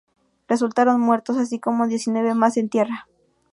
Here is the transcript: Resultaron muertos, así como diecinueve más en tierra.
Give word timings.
Resultaron 0.47 0.99
muertos, 0.99 1.37
así 1.37 1.59
como 1.59 1.85
diecinueve 1.85 2.33
más 2.33 2.57
en 2.57 2.69
tierra. 2.69 3.07